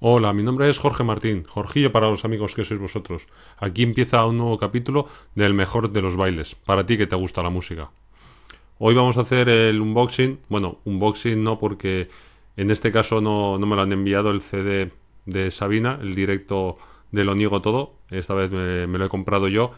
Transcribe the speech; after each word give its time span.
Hola, 0.00 0.32
mi 0.32 0.44
nombre 0.44 0.68
es 0.68 0.78
Jorge 0.78 1.02
Martín, 1.02 1.42
Jorgillo 1.42 1.90
para 1.90 2.08
los 2.08 2.24
amigos 2.24 2.54
que 2.54 2.62
sois 2.62 2.78
vosotros. 2.78 3.26
Aquí 3.58 3.82
empieza 3.82 4.24
un 4.26 4.38
nuevo 4.38 4.56
capítulo 4.56 5.08
del 5.34 5.54
mejor 5.54 5.90
de 5.90 6.00
los 6.00 6.14
bailes, 6.14 6.54
para 6.54 6.86
ti 6.86 6.96
que 6.96 7.08
te 7.08 7.16
gusta 7.16 7.42
la 7.42 7.50
música. 7.50 7.90
Hoy 8.78 8.94
vamos 8.94 9.16
a 9.16 9.22
hacer 9.22 9.48
el 9.48 9.80
unboxing, 9.80 10.38
bueno, 10.48 10.78
unboxing 10.84 11.42
no 11.42 11.58
porque 11.58 12.08
en 12.56 12.70
este 12.70 12.92
caso 12.92 13.20
no, 13.20 13.58
me 13.58 13.74
lo 13.74 13.82
han 13.82 13.92
enviado 13.92 14.30
el 14.30 14.40
CD 14.40 14.92
de 15.26 15.50
Sabina, 15.50 15.98
el 16.00 16.14
directo 16.14 16.78
de 17.10 17.24
Lo 17.24 17.34
Niego 17.34 17.60
Todo, 17.60 17.94
esta 18.08 18.34
vez 18.34 18.52
me, 18.52 18.98
lo 18.98 19.04
he 19.04 19.08
comprado 19.08 19.48
yo 19.48 19.72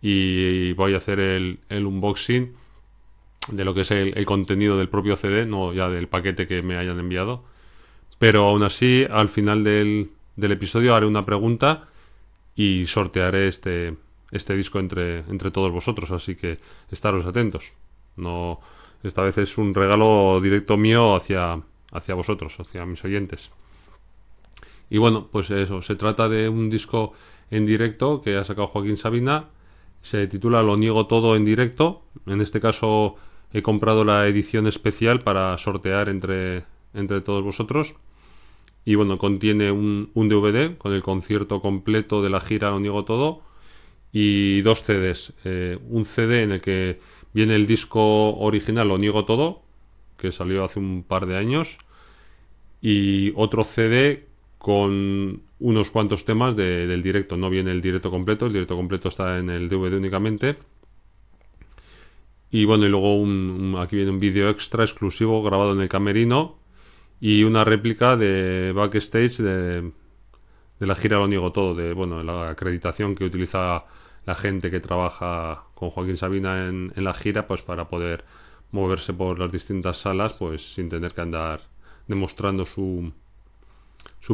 y 0.00 0.72
voy 0.72 0.94
a 0.94 0.96
hacer 0.96 1.20
el, 1.20 1.58
unboxing 1.68 2.54
de 3.52 3.64
lo 3.66 3.74
que 3.74 3.82
es 3.82 3.90
el 3.90 4.24
contenido 4.24 4.78
del 4.78 4.88
propio 4.88 5.14
CD, 5.14 5.44
no 5.44 5.74
ya 5.74 5.90
del 5.90 6.08
paquete 6.08 6.46
que 6.46 6.62
me 6.62 6.78
hayan 6.78 6.98
enviado. 6.98 7.44
Pero 8.18 8.48
aún 8.48 8.62
así, 8.62 9.06
al 9.08 9.28
final 9.28 9.62
del, 9.62 10.10
episodio 10.36 10.94
haré 10.94 11.06
una 11.06 11.24
pregunta 11.24 11.88
y 12.56 12.86
sortearé 12.86 13.48
este, 13.48 13.96
este 14.32 14.56
disco 14.56 14.80
entre, 14.80 15.20
entre 15.20 15.50
todos 15.50 15.72
vosotros, 15.72 16.10
así 16.10 16.34
que 16.34 16.58
estaros 16.90 17.26
atentos. 17.26 17.72
No, 18.16 18.60
esta 19.02 19.22
vez 19.22 19.38
es 19.38 19.56
un 19.58 19.74
regalo 19.74 20.40
directo 20.42 20.76
mío 20.76 21.14
hacia, 21.14 21.60
hacia 21.92 22.14
vosotros, 22.14 22.58
hacia 22.58 22.84
mis 22.84 23.04
oyentes. 23.04 23.50
Y 24.90 24.98
bueno, 24.98 25.28
pues 25.30 25.50
eso, 25.50 25.82
se 25.82 25.94
trata 25.94 26.28
de 26.28 26.48
un 26.48 26.70
disco 26.70 27.12
en 27.50 27.66
directo 27.66 28.22
que 28.22 28.36
ha 28.36 28.44
sacado 28.44 28.68
Joaquín 28.68 28.96
Sabina. 28.96 29.46
Se 30.00 30.26
titula 30.26 30.62
Lo 30.62 30.76
niego 30.76 31.06
todo 31.06 31.36
en 31.36 31.44
directo. 31.44 32.02
En 32.26 32.40
este 32.40 32.60
caso 32.60 33.16
he 33.52 33.62
comprado 33.62 34.04
la 34.04 34.26
edición 34.26 34.66
especial 34.66 35.20
para 35.20 35.56
sortear 35.58 36.08
entre, 36.08 36.64
entre 36.94 37.20
todos 37.20 37.42
vosotros. 37.42 37.96
Y 38.84 38.94
bueno, 38.94 39.18
contiene 39.18 39.70
un, 39.70 40.10
DVD 40.14 40.76
con 40.78 40.92
el 40.92 41.02
concierto 41.02 41.60
completo 41.60 42.22
de 42.22 42.30
la 42.30 42.40
gira 42.40 42.70
Lo 42.70 42.80
Niego 42.80 43.04
Todo 43.04 43.42
y 44.12 44.62
dos 44.62 44.82
CDs. 44.82 45.34
Eh, 45.44 45.78
un 45.88 46.04
CD 46.04 46.42
en 46.42 46.52
el 46.52 46.60
que 46.60 47.00
viene 47.34 47.54
el 47.54 47.66
disco 47.66 48.34
original 48.36 48.88
Lo 48.88 48.98
Niego 48.98 49.24
Todo, 49.24 49.62
que 50.16 50.32
salió 50.32 50.64
hace 50.64 50.78
un 50.78 51.04
par 51.06 51.26
de 51.26 51.36
años, 51.36 51.78
y 52.80 53.32
otro 53.36 53.64
CD 53.64 54.26
con 54.58 55.42
unos 55.60 55.90
cuantos 55.90 56.24
temas 56.24 56.56
del 56.56 57.02
directo. 57.02 57.36
No 57.36 57.50
viene 57.50 57.70
el 57.70 57.80
directo 57.80 58.10
completo, 58.10 58.46
el 58.46 58.52
directo 58.52 58.76
completo 58.76 59.08
está 59.08 59.38
en 59.38 59.50
el 59.50 59.68
DVD 59.68 59.94
únicamente. 59.96 60.56
Y 62.50 62.64
bueno, 62.64 62.86
y 62.86 62.88
luego 62.88 63.80
aquí 63.80 63.96
viene 63.96 64.10
un 64.10 64.20
vídeo 64.20 64.48
extra 64.48 64.84
exclusivo 64.84 65.42
grabado 65.42 65.72
en 65.72 65.80
el 65.80 65.88
camerino 65.88 66.57
y 67.20 67.44
una 67.44 67.64
réplica 67.64 68.16
de 68.16 68.72
backstage 68.72 69.38
de, 69.38 69.92
la 70.78 70.94
gira 70.94 71.18
Lo 71.18 71.26
Niego 71.26 71.52
Todo, 71.52 71.74
de 71.74 71.92
bueno, 71.92 72.22
la 72.22 72.50
acreditación 72.50 73.14
que 73.14 73.24
utiliza 73.24 73.84
la 74.24 74.34
gente 74.34 74.70
que 74.70 74.80
trabaja 74.80 75.64
con 75.74 75.90
Joaquín 75.90 76.16
Sabina 76.16 76.66
en, 76.66 76.92
la 76.96 77.14
gira, 77.14 77.46
pues 77.46 77.62
para 77.62 77.88
poder 77.88 78.24
moverse 78.70 79.12
por 79.12 79.38
las 79.38 79.50
distintas 79.50 79.98
salas, 79.98 80.34
pues 80.34 80.74
sin 80.74 80.88
tener 80.88 81.14
que 81.14 81.22
andar 81.22 81.62
demostrando 82.06 82.64
su, 82.64 83.12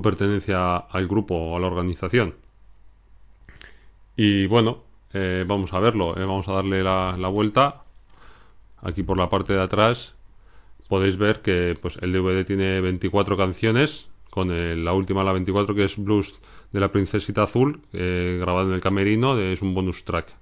pertenencia 0.02 0.77
al 0.77 1.06
grupo 1.06 1.34
o 1.34 1.56
a 1.56 1.60
la 1.60 1.68
organización. 1.68 2.34
Y 4.16 4.46
bueno, 4.46 4.82
eh, 5.12 5.44
vamos 5.46 5.72
a 5.72 5.80
verlo, 5.80 6.16
eh, 6.16 6.24
vamos 6.24 6.48
a 6.48 6.52
darle 6.52 6.82
la 6.82 7.28
vuelta 7.28 7.84
aquí 8.82 9.02
por 9.02 9.16
la 9.16 9.28
parte 9.28 9.55
de 9.55 9.62
atrás 9.62 10.14
podéis 10.88 11.16
ver 11.16 11.42
que 11.42 11.77
pues, 11.80 11.98
el 12.02 12.12
DVD 12.12 12.44
tiene 12.44 12.80
24 12.80 13.36
canciones, 13.36 14.08
con 14.30 14.48
la 14.84 14.92
última, 14.92 15.22
la 15.22 15.32
24, 15.32 15.74
que 15.74 15.84
es 15.84 15.96
Blues 15.96 16.34
de 16.72 16.80
la 16.80 16.90
Princesita 16.90 17.44
Azul, 17.44 17.82
eh, 17.92 18.38
grabado 18.40 18.68
en 18.68 18.74
el 18.74 18.80
camerino, 18.80 19.38
es 19.38 19.62
un 19.62 19.74
bonus 19.74 20.05
track. 20.05 20.34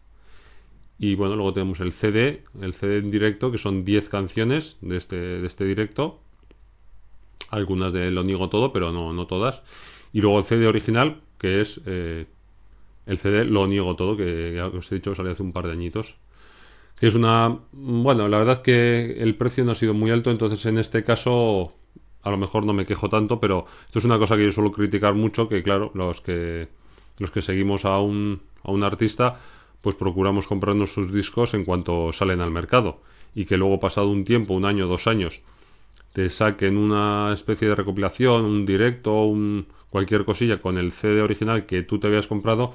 Y 0.98 1.14
bueno, 1.14 1.36
luego 1.36 1.52
tenemos 1.52 1.80
el 1.80 1.92
CD, 1.92 2.44
el 2.60 2.72
CD 2.72 2.98
en 2.98 3.10
directo, 3.10 3.50
que 3.50 3.58
son 3.58 3.84
10 3.84 4.08
canciones 4.08 4.78
de 4.80 4.96
este, 4.96 5.16
de 5.16 5.46
este 5.46 5.64
directo. 5.64 6.20
Algunas 7.50 7.92
de 7.92 8.10
Lo 8.10 8.24
Niego 8.24 8.48
Todo, 8.48 8.72
pero 8.72 8.92
no, 8.92 9.12
no 9.12 9.26
todas. 9.26 9.62
Y 10.12 10.22
luego 10.22 10.38
el 10.38 10.44
CD 10.44 10.66
original, 10.66 11.20
que 11.38 11.60
es 11.60 11.82
eh, 11.84 12.26
el 13.04 13.18
CD 13.18 13.44
Lo 13.44 13.66
Niego 13.66 13.94
Todo, 13.96 14.16
que 14.16 14.58
os 14.62 14.90
he 14.90 14.94
dicho 14.94 15.14
salió 15.14 15.32
hace 15.32 15.42
un 15.42 15.52
par 15.52 15.66
de 15.66 15.72
añitos 15.72 16.16
es 17.06 17.14
una... 17.14 17.58
Bueno, 17.72 18.28
la 18.28 18.38
verdad 18.38 18.62
que 18.62 19.22
el 19.22 19.34
precio 19.34 19.64
no 19.64 19.72
ha 19.72 19.74
sido 19.74 19.92
muy 19.92 20.10
alto, 20.10 20.30
entonces 20.30 20.64
en 20.66 20.78
este 20.78 21.02
caso 21.02 21.74
a 22.22 22.30
lo 22.30 22.36
mejor 22.36 22.64
no 22.64 22.72
me 22.72 22.86
quejo 22.86 23.08
tanto, 23.08 23.40
pero 23.40 23.66
esto 23.86 23.98
es 23.98 24.04
una 24.04 24.18
cosa 24.18 24.36
que 24.36 24.44
yo 24.44 24.52
suelo 24.52 24.70
criticar 24.70 25.14
mucho, 25.14 25.48
que 25.48 25.62
claro, 25.62 25.90
los 25.94 26.20
que, 26.20 26.68
los 27.18 27.32
que 27.32 27.42
seguimos 27.42 27.84
a 27.84 27.98
un, 27.98 28.42
a 28.62 28.70
un 28.70 28.84
artista, 28.84 29.40
pues 29.80 29.96
procuramos 29.96 30.46
comprarnos 30.46 30.92
sus 30.92 31.12
discos 31.12 31.54
en 31.54 31.64
cuanto 31.64 32.12
salen 32.12 32.40
al 32.40 32.52
mercado. 32.52 33.00
Y 33.34 33.46
que 33.46 33.56
luego 33.56 33.80
pasado 33.80 34.08
un 34.08 34.24
tiempo, 34.24 34.54
un 34.54 34.64
año, 34.64 34.86
dos 34.86 35.08
años, 35.08 35.42
te 36.12 36.30
saquen 36.30 36.76
una 36.76 37.32
especie 37.32 37.66
de 37.68 37.74
recopilación, 37.74 38.44
un 38.44 38.64
directo, 38.64 39.24
un, 39.24 39.66
cualquier 39.90 40.24
cosilla 40.24 40.60
con 40.60 40.78
el 40.78 40.92
CD 40.92 41.20
original 41.22 41.66
que 41.66 41.82
tú 41.82 41.98
te 41.98 42.06
habías 42.06 42.28
comprado, 42.28 42.74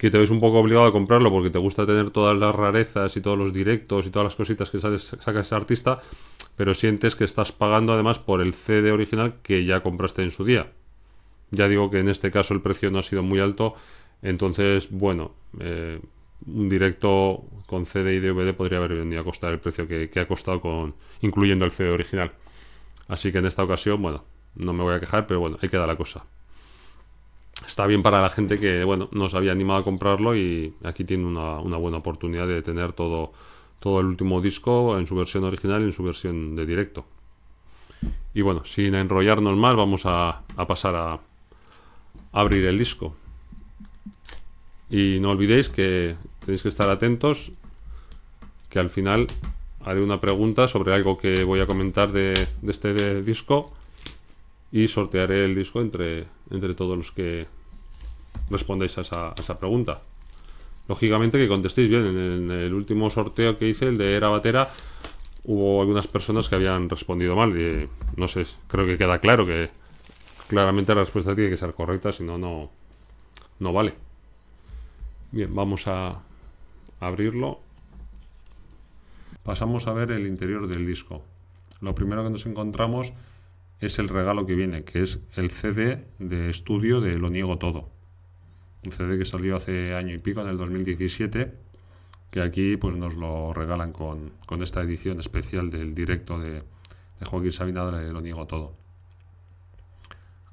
que 0.00 0.10
te 0.10 0.16
ves 0.16 0.30
un 0.30 0.40
poco 0.40 0.60
obligado 0.60 0.86
a 0.86 0.92
comprarlo 0.92 1.30
porque 1.30 1.50
te 1.50 1.58
gusta 1.58 1.84
tener 1.84 2.10
todas 2.10 2.34
las 2.38 2.54
rarezas 2.54 3.14
y 3.18 3.20
todos 3.20 3.36
los 3.36 3.52
directos 3.52 4.06
y 4.06 4.10
todas 4.10 4.24
las 4.24 4.34
cositas 4.34 4.70
que 4.70 4.78
saca 4.78 5.40
ese 5.40 5.54
artista, 5.54 6.00
pero 6.56 6.72
sientes 6.72 7.14
que 7.14 7.24
estás 7.24 7.52
pagando 7.52 7.92
además 7.92 8.18
por 8.18 8.40
el 8.40 8.54
CD 8.54 8.92
original 8.92 9.34
que 9.42 9.66
ya 9.66 9.82
compraste 9.82 10.22
en 10.22 10.30
su 10.30 10.46
día. 10.46 10.72
Ya 11.50 11.68
digo 11.68 11.90
que 11.90 11.98
en 11.98 12.08
este 12.08 12.30
caso 12.30 12.54
el 12.54 12.62
precio 12.62 12.90
no 12.90 12.98
ha 12.98 13.02
sido 13.02 13.22
muy 13.22 13.40
alto, 13.40 13.74
entonces, 14.22 14.90
bueno, 14.90 15.32
eh, 15.60 16.00
un 16.46 16.70
directo 16.70 17.44
con 17.66 17.84
CD 17.84 18.14
y 18.14 18.20
DVD 18.20 18.54
podría 18.54 18.78
haber 18.78 18.94
venido 18.94 19.20
a 19.20 19.24
costar 19.24 19.52
el 19.52 19.58
precio 19.58 19.86
que, 19.86 20.08
que 20.08 20.20
ha 20.20 20.26
costado 20.26 20.62
con 20.62 20.94
incluyendo 21.20 21.66
el 21.66 21.72
CD 21.72 21.90
original. 21.90 22.32
Así 23.06 23.30
que 23.32 23.36
en 23.36 23.44
esta 23.44 23.64
ocasión, 23.64 24.00
bueno, 24.00 24.24
no 24.54 24.72
me 24.72 24.82
voy 24.82 24.94
a 24.94 25.00
quejar, 25.00 25.26
pero 25.26 25.40
bueno, 25.40 25.58
ahí 25.60 25.68
queda 25.68 25.86
la 25.86 25.96
cosa 25.96 26.24
está 27.66 27.86
bien 27.86 28.02
para 28.02 28.22
la 28.22 28.30
gente 28.30 28.58
que, 28.58 28.84
bueno, 28.84 29.08
no 29.12 29.26
había 29.32 29.52
animado 29.52 29.80
a 29.80 29.84
comprarlo 29.84 30.36
y 30.36 30.74
aquí 30.82 31.04
tiene 31.04 31.26
una, 31.26 31.58
buena 31.76 31.98
oportunidad 31.98 32.46
de 32.46 32.62
tener 32.62 32.92
todo, 32.92 33.32
todo 33.78 34.00
el 34.00 34.06
último 34.06 34.40
disco 34.40 34.98
en 34.98 35.06
su 35.06 35.14
versión 35.16 35.44
original 35.44 35.82
y 35.82 35.86
en 35.86 35.92
su 35.92 36.02
versión 36.02 36.56
de 36.56 36.66
directo. 36.66 37.04
Y 38.34 38.42
bueno, 38.42 38.64
sin 38.64 38.94
enrollarnos 38.94 39.56
más, 39.56 39.74
vamos 39.74 40.02
a, 40.04 40.42
pasar 40.66 40.94
a, 40.94 41.20
abrir 42.32 42.64
el 42.66 42.78
disco. 42.78 43.14
Y 44.88 45.18
no 45.20 45.30
olvidéis 45.30 45.68
que 45.68 46.16
tenéis 46.44 46.62
que 46.62 46.68
estar 46.68 46.88
atentos, 46.90 47.52
que 48.68 48.78
al 48.78 48.90
final 48.90 49.26
haré 49.84 50.02
una 50.02 50.20
pregunta 50.20 50.68
sobre 50.68 50.94
algo 50.94 51.18
que 51.18 51.44
voy 51.44 51.60
a 51.60 51.66
comentar 51.66 52.12
de, 52.12 52.34
este 52.66 53.22
disco 53.22 53.72
y 54.72 54.88
sortearé 54.88 55.44
el 55.44 55.54
disco 55.54 55.80
entre, 55.80 56.26
entre 56.50 56.74
todos 56.74 56.96
los 56.96 57.12
que 57.12 57.46
respondéis 58.50 58.98
a 58.98 59.00
esa, 59.36 59.58
pregunta. 59.58 60.00
Lógicamente 60.88 61.38
que 61.38 61.48
contestéis 61.48 61.88
bien. 61.88 62.04
En 62.04 62.50
el, 62.50 62.74
último 62.74 63.10
sorteo 63.10 63.56
que 63.56 63.68
hice, 63.68 63.86
el 63.86 63.98
de 63.98 64.16
Era 64.16 64.28
Batera, 64.28 64.68
hubo 65.44 65.80
algunas 65.80 66.06
personas 66.06 66.48
que 66.48 66.56
habían 66.56 66.88
respondido 66.88 67.36
mal. 67.36 67.58
Y 67.58 67.88
no 68.16 68.28
sé, 68.28 68.46
creo 68.68 68.86
que 68.86 68.98
queda 68.98 69.18
claro 69.18 69.46
que 69.46 69.70
claramente 70.48 70.94
la 70.94 71.02
respuesta 71.02 71.34
tiene 71.34 71.50
que 71.50 71.56
ser 71.56 71.74
correcta, 71.74 72.12
si 72.12 72.24
no, 72.24 72.38
no 72.38 73.72
vale. 73.72 73.94
Bien, 75.32 75.54
vamos 75.54 75.86
a 75.86 76.22
abrirlo. 76.98 77.60
Pasamos 79.44 79.86
a 79.86 79.92
ver 79.92 80.10
el 80.10 80.26
interior 80.26 80.66
del 80.66 80.84
disco. 80.84 81.22
Lo 81.80 81.94
primero 81.94 82.22
que 82.24 82.30
nos 82.30 82.46
encontramos 82.46 83.14
es 83.80 83.98
el 83.98 84.08
regalo 84.08 84.46
que 84.46 84.54
viene, 84.54 84.84
que 84.84 85.02
es 85.02 85.20
el 85.36 85.50
CD 85.50 86.04
de 86.18 86.50
estudio 86.50 87.00
de 87.00 87.18
Lo 87.18 87.30
Niego 87.30 87.58
Todo. 87.58 87.88
Un 88.84 88.92
CD 88.92 89.18
que 89.18 89.24
salió 89.24 89.56
hace 89.56 89.94
año 89.94 90.14
y 90.14 90.18
pico, 90.18 90.42
en 90.42 90.48
el 90.48 90.58
2017, 90.58 91.52
que 92.30 92.42
aquí 92.42 92.76
pues 92.76 92.96
nos 92.96 93.14
lo 93.14 93.52
regalan 93.52 93.92
con, 93.92 94.32
esta 94.62 94.82
edición 94.82 95.18
especial 95.18 95.70
del 95.70 95.94
directo 95.94 96.38
de, 96.38 96.62
Joaquín 97.24 97.52
Sabina 97.52 97.90
de 97.90 98.12
Lo 98.12 98.20
Niego 98.20 98.46
Todo. 98.46 98.74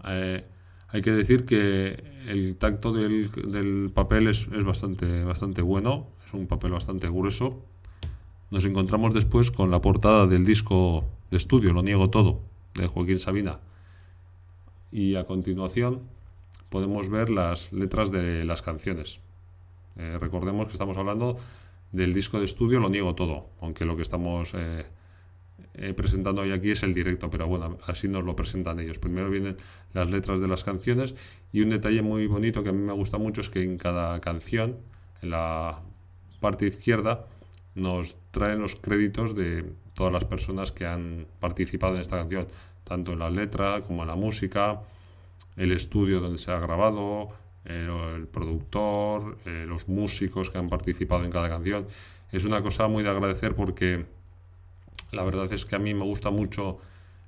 Eh, 0.06 0.46
hay 0.90 1.02
que 1.02 1.12
decir 1.12 1.46
que 1.46 2.04
el 2.28 2.58
tacto 2.58 2.94
del, 2.94 3.92
papel 3.94 4.28
es, 4.28 4.48
es, 4.54 4.64
bastante, 4.64 5.24
bastante 5.24 5.62
bueno, 5.62 6.08
es 6.26 6.34
un 6.34 6.48
papel 6.48 6.72
bastante 6.72 7.10
grueso. 7.10 7.62
Nos 8.52 8.66
encontramos 8.66 9.14
después 9.14 9.52
con 9.52 9.70
la 9.70 9.82
portada 9.82 10.28
del 10.28 10.46
disco 10.46 11.06
de 11.30 11.38
estudio, 11.38 11.74
Lo 11.74 11.84
Niego 11.84 12.10
Todo, 12.10 12.42
de 12.78 12.88
Joaquín 12.88 13.20
Sabina. 13.20 13.60
Y 14.92 15.16
a 15.16 15.26
continuación 15.26 16.04
podemos 16.70 17.10
ver 17.10 17.30
las 17.30 17.74
letras 17.74 18.12
de 18.12 18.46
las 18.46 18.62
canciones. 18.62 19.20
Eh, 19.98 20.18
recordemos 20.20 20.68
que 20.68 20.74
estamos 20.74 20.98
hablando 20.98 21.38
del 21.92 22.14
disco 22.14 22.40
de 22.40 22.46
estudio 22.46 22.80
Lo 22.80 22.90
Niego 22.90 23.16
Todo, 23.16 23.50
aunque 23.62 23.86
lo 23.86 23.96
que 23.96 24.02
estamos 24.04 24.54
eh, 24.54 24.86
eh, 25.74 25.94
presentando 25.94 26.42
hoy 26.42 26.52
aquí 26.52 26.72
es 26.72 26.84
el 26.84 26.94
directo, 26.94 27.30
pero 27.30 27.48
bueno, 27.48 27.78
así 27.86 28.08
nos 28.08 28.24
lo 28.24 28.36
presentan 28.36 28.80
ellos. 28.80 29.00
Primero 29.00 29.30
vienen 29.30 29.58
las 29.94 30.10
letras 30.10 30.40
de 30.40 30.48
las 30.48 30.64
canciones 30.64 31.16
y 31.52 31.62
un 31.62 31.70
detalle 31.70 32.02
muy 32.02 32.28
bonito 32.28 32.64
que 32.64 32.70
a 32.70 32.74
mí 32.74 32.82
me 32.82 32.94
gusta 32.94 33.18
mucho 33.18 33.42
es 33.42 33.50
que 33.50 33.64
en 33.64 33.78
cada 33.78 34.20
canción, 34.20 34.78
en 35.22 35.32
la 35.32 35.82
parte 36.40 36.68
izquierda, 36.68 37.26
nos 37.78 38.18
traen 38.32 38.60
los 38.60 38.76
créditos 38.76 39.36
de 39.36 39.72
todas 39.94 40.12
las 40.12 40.26
personas 40.26 40.72
que 40.72 40.86
han 40.86 41.28
participado 41.40 41.96
en 41.96 42.02
esta 42.02 42.18
canción, 42.18 42.48
tanto 42.84 43.14
en 43.14 43.20
la 43.20 43.30
letra 43.30 43.82
como 43.82 44.02
en 44.02 44.08
la 44.08 44.16
música, 44.16 44.82
el 45.56 45.72
estudio 45.72 46.20
donde 46.20 46.40
se 46.40 46.52
ha 46.52 46.60
grabado, 46.60 47.30
el, 47.66 48.28
productor, 48.28 49.38
eh, 49.46 49.66
los 49.68 49.88
músicos 49.88 50.50
que 50.50 50.58
han 50.58 50.70
participado 50.70 51.24
en 51.24 51.32
cada 51.32 51.50
canción. 51.50 51.88
Es 52.32 52.46
una 52.46 52.62
cosa 52.62 52.88
muy 52.88 53.04
de 53.04 53.10
agradecer 53.10 53.56
porque 53.56 54.06
la 55.12 55.24
verdad 55.24 55.52
es 55.52 55.66
que 55.66 55.76
a 55.76 55.80
mí 55.80 55.94
me 55.94 56.04
gusta 56.04 56.30
mucho 56.32 56.80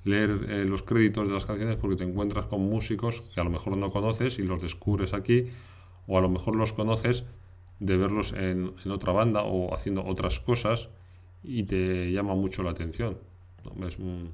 leer 0.03 0.45
eh, 0.49 0.65
los 0.65 0.81
créditos 0.81 1.27
de 1.27 1.33
las 1.33 1.45
canciones 1.45 1.77
porque 1.77 1.97
te 1.97 2.03
encuentras 2.03 2.45
con 2.47 2.61
músicos 2.61 3.21
que 3.21 3.39
a 3.39 3.43
lo 3.43 3.49
mejor 3.49 3.77
no 3.77 3.91
conoces 3.91 4.39
y 4.39 4.43
los 4.43 4.61
descubres 4.61 5.13
aquí, 5.13 5.47
o 6.07 6.17
a 6.17 6.21
lo 6.21 6.29
mejor 6.29 6.55
los 6.55 6.73
conoces 6.73 7.25
de 7.79 7.97
verlos 7.97 8.33
en, 8.33 8.73
otra 8.89 9.13
banda 9.13 9.43
o 9.43 9.73
haciendo 9.73 10.05
otras 10.05 10.39
cosas 10.39 10.89
y 11.43 11.63
te 11.63 12.11
llama 12.11 12.35
mucho 12.35 12.63
la 12.63 12.71
atención. 12.71 13.17
Es 13.85 13.97
un, 13.97 14.33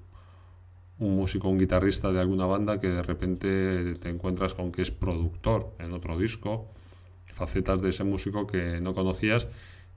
un 1.00 1.16
músico, 1.16 1.50
un 1.50 1.60
guitarrista 1.60 2.12
de 2.12 2.20
alguna 2.20 2.46
banda 2.46 2.80
que 2.80 2.88
de 2.88 3.04
repente 3.04 3.96
te 3.96 4.10
encuentras 4.10 4.54
con 4.54 4.72
que 4.72 4.82
es 4.82 4.92
productor 4.92 5.74
en 5.80 5.94
otro 5.94 6.18
disco, 6.18 6.68
facetas 7.26 7.82
de 7.82 7.90
ese 7.90 8.04
músico 8.04 8.48
que 8.48 8.80
no 8.82 8.94
conocías 8.94 9.48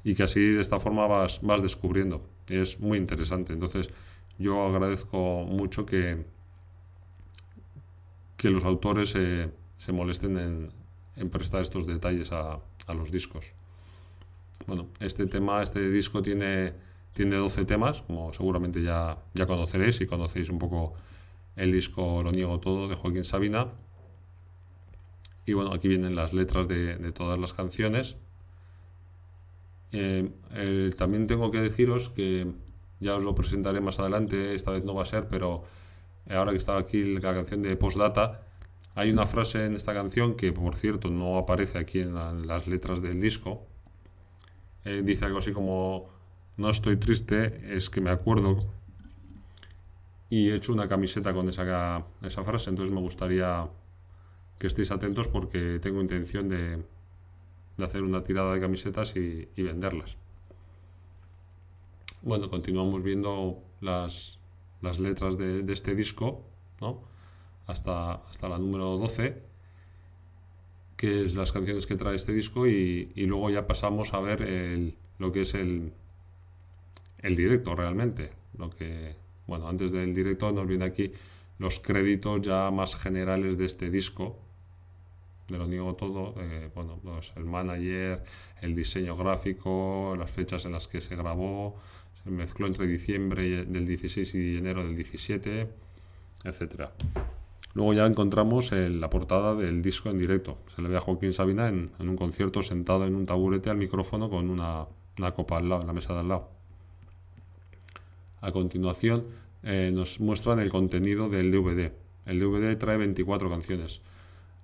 y 0.05 0.15
que 0.15 0.25
así 0.25 0.41
de 0.41 0.61
esta 0.61 0.79
forma 0.81 1.06
vas, 1.06 1.41
vas 1.43 1.62
descubriendo. 1.62 2.23
Es 2.49 2.81
muy 2.81 2.99
interesante. 2.99 3.53
Entonces 3.53 3.91
yo 4.39 4.67
agradezco 4.67 5.44
mucho 5.44 5.87
que, 5.87 6.25
que 8.37 8.51
los 8.51 8.65
autores 8.65 9.11
se 9.11 9.93
molesten 9.93 10.39
en, 10.39 10.73
en, 11.19 11.31
prestar 11.31 11.62
estos 11.62 11.87
detalles 11.87 12.32
a, 12.32 12.61
los 12.94 13.11
discos. 13.11 13.53
Bueno, 14.67 14.88
este 14.99 15.26
tema, 15.26 15.62
este 15.62 15.91
disco 15.91 16.23
tiene, 16.23 16.73
tiene 17.12 17.37
12 17.37 17.65
temas, 17.65 18.03
como 18.03 18.32
seguramente 18.32 18.82
ya, 18.82 19.19
ya 19.35 19.47
conoceréis 19.47 20.00
y 20.00 20.06
conocéis 20.06 20.50
un 20.50 20.59
poco 20.59 20.94
el 21.56 21.70
disco 21.70 22.23
Lo 22.23 22.32
niego 22.32 22.59
todo 22.61 22.88
de 22.88 22.94
Joaquín 22.94 23.25
Sabina. 23.25 23.69
Y 25.47 25.53
bueno, 25.53 25.73
aquí 25.73 25.88
vienen 25.88 26.15
las 26.15 26.32
letras 26.32 26.67
de, 26.69 26.97
de 26.97 27.12
todas 27.12 27.38
las 27.38 27.53
canciones 27.53 28.17
eh, 29.93 30.91
también 30.97 31.26
tengo 31.26 31.50
que 31.50 31.61
deciros 31.61 32.11
que 32.11 32.47
ya 33.00 33.15
os 33.17 33.23
lo 33.23 33.35
presentaré 33.35 33.81
más 33.81 33.99
adelante, 33.99 34.55
esta 34.55 34.70
vez 34.70 34.85
no 34.85 34.94
va 34.94 35.03
a 35.03 35.06
ser, 35.06 35.29
pero 35.29 35.62
ahora 36.29 36.50
que 36.53 36.59
estaba 36.59 36.79
aquí 36.79 37.05
la 37.05 37.20
canción 37.20 37.62
de 37.62 37.76
Postdata, 37.76 38.43
hay 38.99 39.12
una 39.12 39.29
frase 39.29 39.65
en 39.65 39.75
esta 39.75 39.95
canción 39.95 40.35
que, 40.35 40.50
por 40.53 40.75
cierto, 40.75 41.09
no 41.09 41.39
aparece 41.39 41.79
aquí 41.79 42.00
en, 42.00 42.15
las 42.49 42.67
letras 42.67 43.00
del 43.00 43.21
disco. 43.21 43.65
Eh, 44.85 45.03
dice 45.05 45.25
algo 45.25 45.39
así 45.39 45.53
como, 45.53 46.09
no 46.56 46.69
estoy 46.69 46.97
triste, 46.97 47.77
es 47.77 47.91
que 47.91 48.00
me 48.00 48.11
acuerdo. 48.11 48.67
Y 50.31 50.50
he 50.50 50.56
hecho 50.56 50.73
una 50.73 50.89
camiseta 50.89 51.33
con 51.33 51.49
esa, 51.49 52.03
frase, 52.45 52.71
entonces 52.71 52.93
me 52.93 53.00
gustaría 53.00 53.69
que 54.59 54.67
estéis 54.67 54.91
atentos 54.91 55.29
porque 55.29 55.79
tengo 55.79 56.01
intención 56.01 56.49
de, 56.49 56.83
de 57.77 57.85
hacer 57.85 58.03
una 58.03 58.25
tirada 58.25 58.53
de 58.55 58.61
camisetas 58.61 59.15
y, 59.15 59.47
venderlas. 59.56 60.19
Bueno, 62.23 62.51
continuamos 62.51 63.05
viendo 63.05 63.62
las, 63.81 64.41
las 64.83 64.99
letras 64.99 65.39
de, 65.39 65.65
este 65.73 65.94
disco, 65.94 66.43
¿no? 66.81 67.17
Hasta, 67.69 68.15
hasta 68.15 68.49
la 68.49 68.59
número 68.59 68.97
12, 68.97 69.41
que 70.97 71.23
es 71.23 71.37
las 71.37 71.53
canciones 71.53 71.87
que 71.87 71.94
trae 71.94 72.17
este 72.17 72.32
disco, 72.32 72.67
y, 72.67 73.12
luego 73.15 73.50
ya 73.50 73.67
pasamos 73.67 74.12
a 74.15 74.20
ver 74.20 74.94
lo 75.19 75.31
que 75.31 75.43
es 75.43 75.55
el, 75.55 75.93
el 77.19 77.37
directo 77.37 77.76
realmente. 77.76 78.31
Lo 78.56 78.70
que, 78.70 79.15
bueno, 79.47 79.69
antes 79.69 79.93
del 79.93 80.12
directo 80.12 80.50
nos 80.50 80.67
viene 80.67 80.87
aquí 80.87 81.12
los 81.59 81.79
créditos 81.79 82.41
ya 82.41 82.70
más 82.70 82.97
generales 82.97 83.59
de 83.59 83.67
este 83.67 83.91
disco, 83.91 84.38
de 85.49 85.59
lo 85.59 85.67
niego 85.67 85.94
todo, 85.94 86.35
eh, 86.38 86.70
bueno, 86.75 86.99
pues 87.03 87.32
el 87.37 87.44
manager, 87.44 88.23
el 88.61 88.75
diseño 88.75 89.17
gráfico, 89.17 90.15
las 90.19 90.31
fechas 90.31 90.65
en 90.67 90.73
las 90.73 90.88
que 90.88 91.00
se 91.00 91.17
grabó, 91.17 91.76
se 92.23 92.31
mezcló 92.31 92.67
entre 92.67 92.87
diciembre 92.87 93.65
del 93.65 93.87
16 93.87 94.35
y 94.35 94.55
enero 94.56 94.85
del 94.85 94.94
17, 94.94 95.69
etcétera. 96.44 96.93
Luego 97.79 97.93
ya 97.93 98.07
encontramos 98.07 98.73
la 98.73 99.09
portada 99.09 99.55
del 99.55 99.83
disco 99.83 100.11
en 100.11 100.19
directo. 100.19 100.59
Se 100.67 100.83
le 100.83 100.89
ve 100.89 100.97
a 100.97 101.01
Joaquín 101.01 101.33
Sabina 101.33 101.69
en, 101.69 101.93
un 102.01 102.17
concierto 102.17 102.61
sentado 102.61 103.07
en 103.07 103.15
un 103.15 103.25
taburete 103.25 103.71
al 103.71 103.77
micrófono 103.77 104.29
con 104.29 104.51
una, 104.51 104.89
copa 105.33 105.59
al 105.59 105.69
lado, 105.69 105.83
en 105.83 105.87
la 105.87 105.93
mesa 105.93 106.13
de 106.13 106.19
al 106.19 106.29
lado. 106.29 106.49
A 108.41 108.51
continuación 108.51 109.27
eh, 109.63 109.93
nos 109.95 110.19
muestran 110.19 110.59
el 110.59 110.71
contenido 110.71 111.29
del 111.29 111.53
DVD. 111.53 111.93
El 112.27 112.41
DVD 112.41 112.77
trae 112.77 112.97
24 112.97 113.49
canciones. 113.49 114.03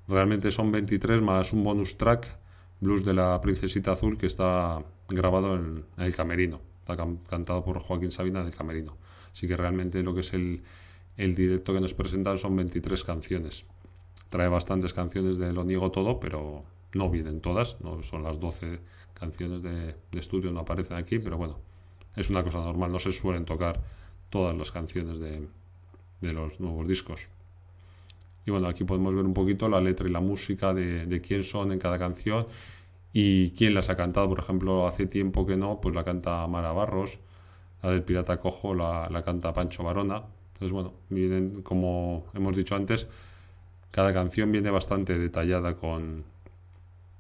Realmente 0.08 0.50
son 0.50 0.72
23 0.72 1.22
más 1.22 1.52
un 1.52 1.62
bonus 1.62 1.96
track, 1.96 2.36
Blues 2.80 3.04
de 3.04 3.14
la 3.14 3.40
Princesita 3.40 3.92
Azul, 3.92 4.18
que 4.18 4.26
está 4.26 4.82
grabado 5.08 5.54
en, 5.54 5.84
el 5.98 6.16
Camerino. 6.16 6.60
Está 6.80 6.96
cantado 7.30 7.64
por 7.64 7.78
Joaquín 7.78 8.10
Sabina 8.10 8.42
del 8.42 8.52
Camerino. 8.52 8.96
Así 9.30 9.46
que 9.46 9.56
realmente 9.56 10.02
lo 10.02 10.14
que 10.14 10.20
es 10.20 10.34
el, 10.34 10.64
el 11.16 11.34
directo 11.34 11.72
que 11.72 11.80
nos 11.80 11.94
presentan 11.94 12.38
son 12.38 12.56
23 12.56 13.04
canciones. 13.04 13.66
Trae 14.30 14.48
bastantes 14.48 14.92
canciones 14.92 15.38
de 15.38 15.52
Lo 15.52 15.64
Niego 15.64 15.90
Todo, 15.90 16.18
pero 16.20 16.64
no 16.94 17.10
vienen 17.10 17.40
todas. 17.40 17.80
No 17.80 18.02
son 18.02 18.22
las 18.22 18.40
12 18.40 18.80
canciones 19.14 19.62
de, 19.62 19.94
estudio, 20.12 20.52
no 20.52 20.60
aparecen 20.60 20.96
aquí, 20.96 21.18
pero 21.18 21.36
bueno, 21.36 21.58
es 22.16 22.30
una 22.30 22.42
cosa 22.42 22.58
normal. 22.58 22.90
No 22.90 22.98
se 22.98 23.12
suelen 23.12 23.44
tocar 23.44 23.80
todas 24.30 24.56
las 24.56 24.72
canciones 24.72 25.18
de, 25.18 25.46
de 26.20 26.32
los 26.32 26.58
nuevos 26.60 26.88
discos. 26.88 27.30
Y 28.46 28.50
bueno, 28.50 28.68
aquí 28.68 28.84
podemos 28.84 29.14
ver 29.14 29.24
un 29.24 29.34
poquito 29.34 29.68
la 29.68 29.80
letra 29.80 30.08
y 30.08 30.12
la 30.12 30.20
música 30.20 30.74
de, 30.74 31.20
quién 31.26 31.42
son 31.42 31.72
en 31.72 31.78
cada 31.78 31.98
canción 31.98 32.46
y 33.12 33.50
quién 33.52 33.74
las 33.74 33.88
ha 33.88 33.96
cantado. 33.96 34.28
Por 34.28 34.40
ejemplo, 34.40 34.86
hace 34.86 35.06
tiempo 35.06 35.46
que 35.46 35.56
no, 35.56 35.80
pues 35.80 35.94
la 35.94 36.04
canta 36.04 36.46
Mara 36.46 36.72
Barros, 36.72 37.20
la 37.82 37.90
del 37.90 38.02
Pirata 38.02 38.38
Cojo 38.40 38.74
la, 38.74 39.22
canta 39.24 39.52
Pancho 39.52 39.82
Barona. 39.84 40.24
Entonces, 40.54 40.72
bueno, 40.72 40.94
vienen, 41.10 41.62
como 41.62 42.26
hemos 42.34 42.56
dicho 42.56 42.76
antes, 42.76 43.08
cada 43.90 44.12
canción 44.12 44.50
viene 44.50 44.70
bastante 44.70 45.18
detallada 45.18 45.76
con, 45.76 46.24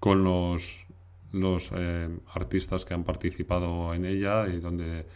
con 0.00 0.24
los, 0.24 0.86
los 1.32 1.70
eh, 1.74 2.08
artistas 2.34 2.84
que 2.84 2.94
han 2.94 3.04
participado 3.04 3.94
en 3.94 4.04
ella 4.04 4.46
y 4.48 4.60
donde 4.60 5.06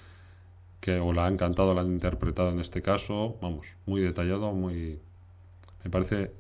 que 0.80 0.98
o 1.00 1.12
la 1.12 1.26
han 1.26 1.36
cantado 1.36 1.70
o 1.70 1.74
la 1.74 1.80
han 1.80 1.92
interpretado 1.92 2.50
en 2.50 2.60
este 2.60 2.82
caso. 2.82 3.36
Vamos, 3.40 3.76
muy 3.86 4.00
detallado, 4.00 4.52
muy, 4.52 4.98
me 5.84 5.90
parece 5.90 6.32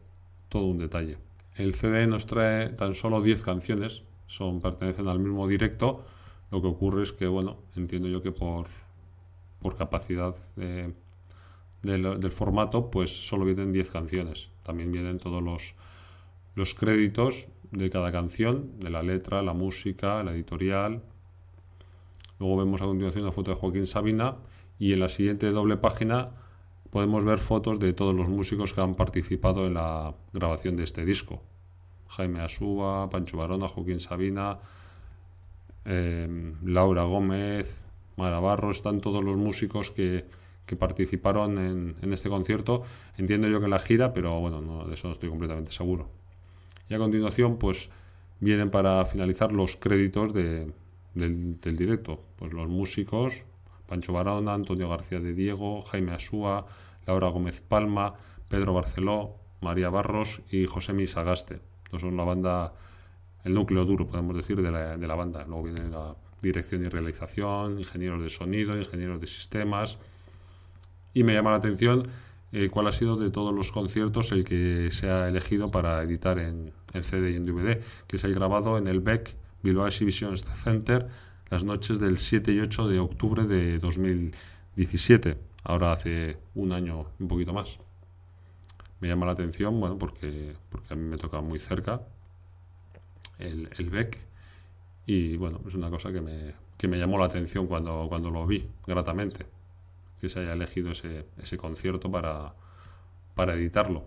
todo 0.48 0.66
un 0.66 0.78
detalle. 0.78 1.18
El 1.56 1.74
CD 1.74 2.06
nos 2.06 2.26
trae 2.26 2.68
tan 2.70 2.94
solo 2.94 3.20
10 3.20 3.42
canciones, 3.42 4.04
son, 4.26 4.60
pertenecen 4.60 5.08
al 5.08 5.18
mismo 5.18 5.48
directo. 5.48 6.04
Lo 6.50 6.62
que 6.62 6.68
ocurre 6.68 7.02
es 7.02 7.12
que, 7.12 7.26
bueno, 7.26 7.58
entiendo 7.76 8.08
yo 8.08 8.22
que 8.22 8.32
por, 8.32 8.68
por 9.60 9.76
capacidad 9.76 10.34
del 11.82 12.30
formato, 12.30 12.90
pues 12.90 13.28
solo 13.28 13.44
vienen 13.44 13.72
10 13.72 13.90
canciones. 13.90 14.50
También 14.62 14.90
vienen 14.90 15.18
todos 15.18 15.42
los, 15.42 15.74
los 16.54 16.74
créditos 16.74 17.48
de 17.70 17.90
cada 17.90 18.10
canción, 18.12 18.78
de 18.80 18.90
la 18.90 19.02
letra, 19.02 19.42
la 19.42 19.52
música, 19.52 20.22
la 20.22 20.32
editorial. 20.32 21.02
Luego 22.38 22.56
vemos 22.56 22.82
a 22.82 22.86
continuación 22.86 23.24
una 23.24 23.32
foto 23.32 23.52
de 23.52 23.56
Joaquín 23.56 23.86
Sabina 23.86 24.36
y 24.78 24.92
en 24.92 25.00
la 25.00 25.08
siguiente 25.08 25.50
doble 25.50 25.76
página 25.76 26.30
podemos 26.90 27.24
ver 27.24 27.38
fotos 27.38 27.78
de 27.78 27.92
todos 27.92 28.14
los 28.14 28.28
músicos 28.28 28.72
que 28.72 28.80
han 28.80 28.94
participado 28.94 29.66
en 29.66 29.74
la 29.74 30.14
grabación 30.32 30.76
de 30.76 30.84
este 30.84 31.04
disco. 31.04 31.42
Jaime 32.08 32.40
Asúa, 32.40 33.08
Pancho 33.10 33.36
Barona, 33.36 33.68
Joaquín 33.68 34.00
Sabina, 34.00 34.58
em, 35.84 36.54
Laura 36.64 37.04
Gómez, 37.04 37.82
Mara 38.16 38.40
Barro, 38.40 38.70
están 38.70 39.00
todos 39.00 39.22
los 39.22 39.36
músicos 39.36 39.90
que, 39.90 40.24
participaron 40.76 41.58
en, 42.02 42.12
este 42.12 42.28
concierto. 42.28 42.82
Entiendo 43.16 43.48
yo 43.48 43.58
que 43.58 43.64
en 43.64 43.70
la 43.70 43.78
gira, 43.78 44.12
pero 44.12 44.40
bueno, 44.40 44.84
de 44.86 44.94
eso 44.94 45.08
no 45.08 45.12
estoy 45.12 45.28
completamente 45.28 45.72
seguro. 45.72 46.08
Y 46.88 46.94
a 46.94 46.98
continuación, 46.98 47.58
pues 47.58 47.90
vienen 48.40 48.70
para 48.70 49.04
finalizar 49.04 49.52
los 49.52 49.76
créditos 49.76 50.32
del, 50.32 50.72
del 51.14 51.76
directo. 51.76 52.22
Pues 52.36 52.52
los 52.52 52.68
músicos, 52.68 53.44
Pancho 53.86 54.12
Barona, 54.12 54.54
Antonio 54.54 54.88
García 54.88 55.20
de 55.20 55.34
Diego, 55.34 55.80
Jaime 55.82 56.12
Asúa, 56.12 56.66
Laura 57.06 57.28
Gómez 57.28 57.60
Palma, 57.60 58.14
Pedro 58.48 58.74
Barceló, 58.74 59.34
María 59.60 59.90
Barros 59.90 60.42
y 60.50 60.66
José 60.66 60.92
Misagaste. 60.92 61.60
Estos 61.84 62.02
son 62.02 62.16
la 62.16 62.24
banda, 62.24 62.74
el 63.44 63.54
núcleo 63.54 63.84
duro, 63.84 64.06
podemos 64.06 64.36
decir, 64.36 64.60
de 64.60 64.70
la, 64.70 64.96
de 64.96 65.06
la 65.06 65.14
banda. 65.14 65.44
Luego 65.44 65.64
viene 65.64 65.88
la 65.88 66.14
dirección 66.42 66.84
y 66.84 66.88
realización, 66.88 67.78
ingenieros 67.78 68.22
de 68.22 68.28
sonido, 68.28 68.76
ingenieros 68.76 69.20
de 69.20 69.26
sistemas, 69.26 69.98
Y 71.14 71.24
me 71.24 71.34
llama 71.34 71.50
la 71.50 71.56
atención 71.56 72.04
eh, 72.52 72.68
cuál 72.70 72.86
ha 72.86 72.92
sido 72.92 73.16
de 73.16 73.30
todos 73.30 73.54
los 73.54 73.72
conciertos 73.72 74.32
el 74.32 74.44
que 74.44 74.88
se 74.90 75.10
ha 75.10 75.28
elegido 75.28 75.70
para 75.70 76.02
editar 76.02 76.38
en, 76.38 76.72
en 76.94 77.02
CD 77.02 77.32
y 77.32 77.36
en 77.36 77.46
DVD, 77.46 77.80
que 78.06 78.16
es 78.16 78.24
el 78.24 78.34
grabado 78.34 78.78
en 78.78 78.86
el 78.86 79.00
BEC 79.00 79.36
Bilbao 79.62 79.86
Exhibition 79.86 80.36
Center 80.36 81.08
las 81.50 81.64
noches 81.64 81.98
del 81.98 82.18
7 82.18 82.52
y 82.52 82.60
8 82.60 82.88
de 82.88 82.98
octubre 82.98 83.44
de 83.44 83.78
2017, 83.78 85.38
ahora 85.64 85.92
hace 85.92 86.36
un 86.54 86.72
año, 86.72 87.06
un 87.18 87.28
poquito 87.28 87.52
más. 87.52 87.78
Me 89.00 89.08
llama 89.08 89.26
la 89.26 89.32
atención, 89.32 89.80
bueno, 89.80 89.96
porque, 89.98 90.54
porque 90.68 90.92
a 90.92 90.96
mí 90.96 91.08
me 91.08 91.16
toca 91.16 91.40
muy 91.40 91.58
cerca 91.58 92.02
el, 93.38 93.70
el 93.78 93.90
BEC 93.90 94.18
y 95.06 95.36
bueno, 95.36 95.60
es 95.66 95.74
una 95.74 95.88
cosa 95.88 96.12
que 96.12 96.20
me, 96.20 96.54
que 96.76 96.88
me 96.88 96.98
llamó 96.98 97.18
la 97.18 97.26
atención 97.26 97.66
cuando, 97.66 98.06
cuando 98.08 98.30
lo 98.30 98.46
vi, 98.46 98.68
gratamente, 98.86 99.46
que 100.20 100.28
se 100.28 100.40
haya 100.40 100.52
elegido 100.52 100.90
ese, 100.90 101.26
ese 101.38 101.56
concierto 101.56 102.10
para, 102.10 102.54
para 103.34 103.54
editarlo. 103.54 104.04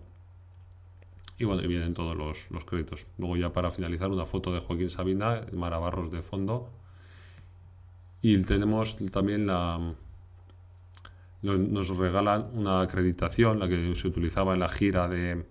Y 1.38 1.44
bueno, 1.44 1.66
vienen 1.66 1.94
todos 1.94 2.16
los, 2.16 2.50
los, 2.50 2.64
créditos. 2.64 3.06
Luego 3.18 3.36
ya 3.36 3.52
para 3.52 3.70
finalizar 3.70 4.10
una 4.10 4.26
foto 4.26 4.52
de 4.52 4.60
Joaquín 4.60 4.90
Sabina, 4.90 5.44
Marabarros 5.52 6.10
de 6.10 6.22
fondo. 6.22 6.70
Y 8.20 8.42
tenemos 8.44 8.96
también 9.10 9.46
la... 9.46 9.94
Nos 11.42 11.88
regalan 11.88 12.50
una 12.54 12.82
acreditación, 12.82 13.58
la 13.58 13.68
que 13.68 13.94
se 13.96 14.06
utilizaba 14.06 14.54
en 14.54 14.60
la 14.60 14.68
gira 14.68 15.08
de, 15.08 15.44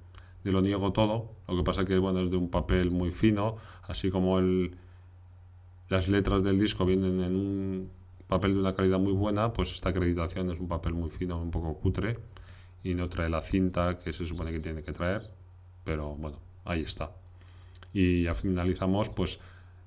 de 0.44 0.51
Lo 0.51 0.62
Niego 0.62 0.94
Todo. 0.94 1.32
Lo 1.48 1.58
que 1.58 1.63
pasa 1.63 1.84
que 1.84 1.98
bueno, 1.98 2.22
es 2.22 2.32
de 2.32 2.38
un 2.38 2.50
papel 2.50 2.91
muy 2.91 3.12
fino, 3.12 3.58
así 3.84 4.10
como 4.10 4.39
el, 4.39 4.77
las 5.89 6.08
letras 6.08 6.44
del 6.44 6.58
disco 6.58 6.86
vienen 6.86 7.20
en 7.22 7.36
un 7.36 7.91
papel 8.32 8.54
de 8.54 8.62
una 8.62 8.74
calidad 8.74 8.98
muy 8.98 9.12
buena, 9.12 9.52
pues 9.52 9.74
esta 9.74 9.90
acreditación 9.90 10.50
es 10.52 10.60
un 10.62 10.70
papel 10.70 10.94
muy 10.94 11.10
fino, 11.10 11.38
un 11.42 11.52
poco 11.52 11.74
cutre 11.74 12.18
y 12.82 12.94
no 12.94 13.10
trae 13.10 13.30
la 13.30 13.42
cinta 13.42 13.98
que 13.98 14.14
se 14.14 14.24
supone 14.26 14.54
que 14.54 14.62
tiene 14.62 14.82
que 14.82 14.94
traer, 14.94 15.30
pero 15.84 16.16
bueno, 16.16 16.40
ahí 16.64 16.80
está. 16.80 17.12
Y 17.92 18.24
ya 18.24 18.34
finalizamos 18.34 19.10
pues 19.10 19.38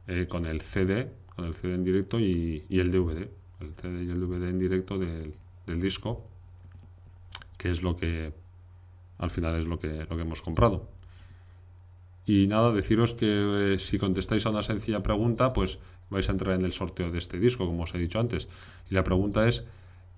eh, 0.08 0.26
con 0.28 0.44
el 0.44 0.60
CD, 0.60 1.10
con 1.34 1.46
el 1.46 1.54
CD 1.54 1.74
en 1.74 1.84
directo 1.84 2.20
y, 2.20 2.66
el 2.68 2.92
DVD, 2.92 3.30
el 3.60 3.74
CD 3.76 4.04
y 4.04 4.10
el 4.10 4.20
DVD 4.20 4.50
en 4.50 4.58
directo 4.58 4.98
del, 4.98 5.34
del, 5.66 5.80
disco, 5.80 6.28
que 7.56 7.70
es 7.70 7.82
lo 7.82 7.96
que 7.96 8.34
al 9.16 9.30
final 9.30 9.58
es 9.58 9.64
lo 9.64 9.78
que, 9.78 10.04
lo 10.04 10.16
que 10.16 10.22
hemos 10.22 10.42
comprado. 10.42 10.90
Y 12.26 12.46
nada, 12.46 12.72
deciros 12.72 13.14
que 13.14 13.74
eh, 13.74 13.78
si 13.78 13.98
contestáis 13.98 14.46
a 14.46 14.50
una 14.50 14.62
sencilla 14.62 15.02
pregunta, 15.02 15.52
pues 15.52 15.78
vais 16.10 16.28
a 16.28 16.32
entrar 16.32 16.54
en 16.54 16.64
el 16.64 16.72
sorteo 16.72 17.10
de 17.10 17.18
este 17.18 17.38
disco, 17.38 17.66
como 17.66 17.82
os 17.82 17.94
he 17.94 17.98
dicho 17.98 18.18
antes. 18.18 18.48
Y 18.90 18.94
la 18.94 19.04
pregunta 19.04 19.46
es, 19.46 19.64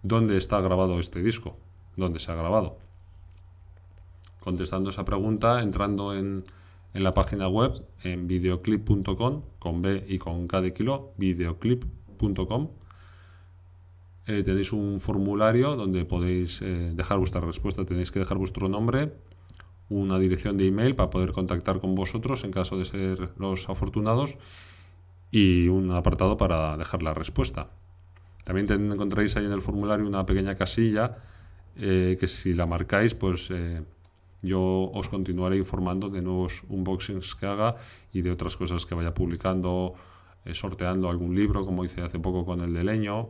¿dónde 0.03 0.37
está 0.37 0.61
grabado 0.61 1.01
este 1.01 1.23
disco? 1.23 1.57
¿Dónde 1.97 2.19
se 2.19 2.31
ha 2.31 2.37
grabado? 2.37 2.77
Contestando 4.41 4.91
esa 4.91 5.05
pregunta, 5.05 5.63
entrando 5.63 6.15
en, 6.15 6.45
en 6.95 7.03
la 7.03 7.13
página 7.13 7.49
web, 7.49 7.85
en 8.05 8.29
videoclip.com, 8.29 9.43
con 9.59 9.83
B 9.83 10.05
y 10.09 10.19
con 10.19 10.47
K 10.47 10.61
de 10.61 10.73
kilo, 10.73 11.13
videoclip.com. 11.17 12.69
Eh, 14.27 14.43
tenéis 14.43 14.73
un 14.73 14.99
formulario 14.99 15.77
donde 15.77 16.05
podéis 16.05 16.61
eh, 16.63 16.93
dejar 16.95 17.19
vuestra 17.19 17.41
respuesta. 17.41 17.85
Tenéis 17.85 18.11
que 18.11 18.19
dejar 18.19 18.39
vuestro 18.39 18.69
nombre, 18.69 19.13
una 19.89 20.19
dirección 20.19 20.57
de 20.57 20.67
email 20.67 20.95
para 20.95 21.11
poder 21.11 21.33
contactar 21.33 21.81
con 21.81 21.95
vosotros 21.95 22.45
en 22.45 22.51
caso 22.51 22.77
de 22.77 22.85
ser 22.85 23.31
los 23.39 23.69
afortunados 23.69 24.39
y 25.31 25.69
un 25.69 25.91
apartado 25.93 26.37
para 26.37 26.77
dejar 26.77 27.03
la 27.03 27.15
respuesta. 27.15 27.71
También 28.45 28.67
encontráis 28.93 29.37
ahí 29.37 29.45
en 29.45 29.53
el 29.53 29.61
formulario 29.61 30.07
una 30.07 30.25
pequeña 30.25 30.55
casilla 30.55 31.19
eh, 31.77 32.17
que 32.19 32.27
si 32.27 32.55
la 32.55 32.65
marcáis 32.65 33.15
pues 33.15 33.51
eh, 33.51 33.83
yo 34.43 34.91
os 34.95 35.09
continuaré 35.09 35.57
informando 35.57 36.09
de 36.09 36.23
nuevos 36.23 36.65
unboxings 36.69 37.35
que 37.35 37.47
haga 37.47 37.77
y 38.13 38.23
de 38.23 38.31
otras 38.31 38.57
cosas 38.57 38.87
que 38.87 38.95
vaya 38.95 39.13
publicando, 39.13 39.95
eh, 40.45 40.55
sorteando 40.55 41.11
algún 41.11 41.35
libro 41.35 41.65
como 41.65 41.85
hice 41.85 42.03
hace 42.03 42.19
poco 42.19 42.47
con 42.47 42.61
el 42.61 42.73
de 42.73 42.85
leño 42.85 43.29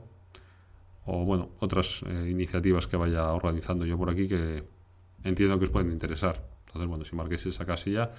o 1.06 1.24
bueno, 1.24 1.50
otras 1.60 2.02
iniciativas 2.28 2.88
que 2.88 2.96
vaya 2.96 3.32
organizando 3.32 3.86
yo 3.86 3.96
por 3.96 4.10
aquí 4.10 4.26
que 4.26 4.64
entiendo 5.28 5.58
que 5.58 5.64
os 5.64 5.70
pueden 5.70 5.90
interesar. 5.90 6.42
Entonces, 6.66 6.88
bueno, 6.88 7.04
si 7.04 7.16
marquéis 7.16 7.46
esa 7.46 7.66
casilla, 7.66 8.12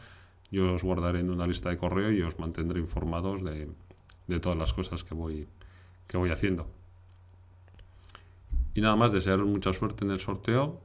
yo 0.52 0.74
os 0.74 0.84
guardaré 0.84 1.20
en 1.20 1.30
una 1.30 1.46
lista 1.46 1.70
de 1.70 1.78
correo 1.78 2.12
y 2.12 2.22
os 2.22 2.38
mantendré 2.40 2.80
informados 2.80 3.44
de, 3.44 3.70
de 4.28 4.40
todas 4.40 4.58
las 4.58 4.74
cosas 4.74 5.04
que 5.04 5.14
voy, 5.14 5.48
que 6.08 6.18
voy 6.18 6.30
haciendo. 6.30 6.68
Y 8.74 8.82
nada 8.82 8.96
más, 8.96 9.12
desearos 9.12 9.48
mucha 9.48 9.74
suerte 9.74 10.06
en 10.06 10.12
el 10.12 10.20
sorteo, 10.20 10.80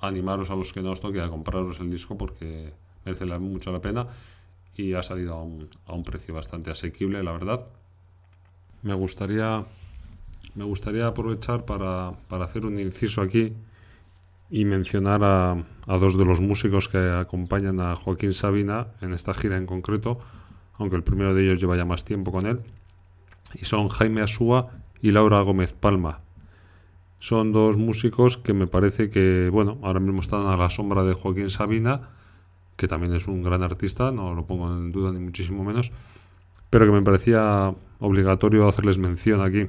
animaros 0.00 0.50
a 0.50 0.56
los 0.56 0.72
que 0.72 0.82
no 0.82 0.90
os 0.90 1.00
toque 1.00 1.20
a 1.20 1.28
compraros 1.28 1.80
el 1.80 1.90
disco 1.90 2.18
porque 2.18 2.72
merece 3.04 3.24
mucho 3.38 3.72
la 3.72 3.80
pena 3.80 4.08
y 4.74 4.92
ha 4.94 5.02
salido 5.02 5.34
a 5.34 5.42
un, 5.42 5.68
a 5.86 5.92
un 5.94 6.02
precio 6.02 6.34
bastante 6.34 6.70
asequible, 6.70 7.22
la 7.22 7.32
verdad. 7.32 7.66
Me 8.82 8.94
gustaría, 8.94 9.64
me 10.54 10.64
gustaría 10.64 11.06
aprovechar 11.06 11.64
para, 11.64 12.12
para 12.28 12.44
hacer 12.44 12.66
un 12.66 12.78
inciso 12.78 13.22
aquí 13.22 13.54
y 14.50 14.64
mencionar 14.64 15.24
a, 15.24 15.52
a, 15.52 15.98
dos 15.98 16.16
de 16.16 16.24
los 16.24 16.40
músicos 16.40 16.88
que 16.88 16.98
acompañan 16.98 17.80
a 17.80 17.96
Joaquín 17.96 18.32
Sabina 18.32 18.88
en 19.00 19.12
esta 19.12 19.34
gira 19.34 19.56
en 19.56 19.66
concreto, 19.66 20.18
aunque 20.78 20.96
el 20.96 21.02
primero 21.02 21.34
de 21.34 21.44
ellos 21.44 21.60
lleva 21.60 21.76
ya 21.76 21.84
más 21.84 22.04
tiempo 22.04 22.32
con 22.32 22.46
él, 22.46 22.60
y 23.54 23.64
son 23.64 23.88
Jaime 23.88 24.22
Asúa 24.22 24.70
y 25.00 25.10
Laura 25.10 25.40
Gómez 25.42 25.72
Palma. 25.72 26.20
Son 27.18 27.52
dos 27.52 27.76
músicos 27.76 28.36
que 28.36 28.52
me 28.52 28.66
parece 28.66 29.08
que, 29.10 29.48
bueno, 29.50 29.78
ahora 29.82 30.00
mismo 30.00 30.20
están 30.20 30.46
a 30.46 30.56
la 30.56 30.68
sombra 30.68 31.02
de 31.02 31.14
Joaquín 31.14 31.50
Sabina, 31.50 32.10
que 32.76 32.88
también 32.88 33.14
es 33.14 33.26
un 33.26 33.42
gran 33.42 33.62
artista, 33.62 34.12
no 34.12 34.34
lo 34.34 34.46
pongo 34.46 34.70
en 34.70 34.92
duda 34.92 35.12
ni 35.12 35.18
muchísimo 35.18 35.64
menos, 35.64 35.92
pero 36.68 36.84
que 36.84 36.92
me 36.92 37.02
parecía 37.02 37.74
obligatorio 38.00 38.68
hacerles 38.68 38.98
mención 38.98 39.40
aquí, 39.40 39.64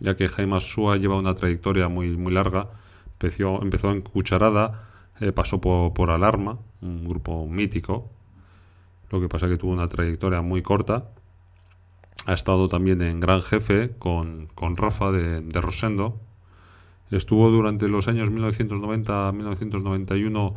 ya 0.00 0.16
que 0.16 0.28
Jaime 0.28 0.56
Asúa 0.56 0.96
lleva 0.96 1.16
una 1.16 1.34
trayectoria 1.34 1.88
muy, 1.88 2.16
muy 2.16 2.32
larga, 2.32 2.68
Empezó, 3.22 3.92
en 3.92 4.02
Cucharada, 4.02 4.88
eh, 5.20 5.32
pasó 5.32 5.60
por, 5.60 6.10
Alarma, 6.10 6.58
un 6.80 7.08
grupo 7.08 7.46
mítico. 7.46 8.10
Lo 9.10 9.20
que 9.20 9.28
pasa 9.28 9.46
es 9.46 9.52
que 9.52 9.58
tuvo 9.58 9.72
una 9.72 9.88
trayectoria 9.88 10.42
muy 10.42 10.62
corta. 10.62 11.10
Ha 12.26 12.32
estado 12.32 12.68
también 12.68 13.00
en 13.02 13.20
Gran 13.20 13.42
Jefe 13.42 13.92
con, 13.98 14.48
Rafa 14.76 15.12
de, 15.12 15.60
Rosendo. 15.60 16.18
Estuvo 17.10 17.50
durante 17.50 17.88
los 17.88 18.08
años 18.08 18.30
1990-1991 18.30 20.54